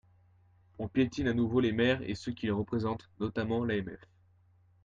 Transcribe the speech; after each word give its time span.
On 0.79 0.87
piétine 0.87 1.27
à 1.27 1.33
nouveau 1.35 1.59
les 1.59 1.73
maires 1.73 2.01
et 2.01 2.15
ceux 2.15 2.31
qui 2.31 2.47
les 2.47 2.51
représentent, 2.51 3.07
notamment 3.19 3.63
l’AMF. 3.63 3.99